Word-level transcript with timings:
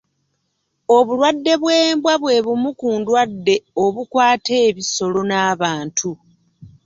Obulwadde 0.97 1.53
bw'embwa 1.61 2.13
bwe 2.21 2.37
bumu 2.45 2.71
ku 2.79 2.89
ndwadde 2.99 3.55
obukwata 3.83 4.53
ebisolo 4.67 5.21
n'abantu. 5.29 6.11